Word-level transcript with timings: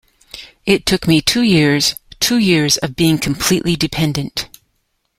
It 0.65 0.87
took 0.87 1.07
me 1.07 1.21
two 1.21 1.43
years; 1.43 1.93
two 2.19 2.39
years 2.39 2.77
of 2.77 2.95
being 2.95 3.19
completely 3.19 3.75
dependent. 3.75 4.49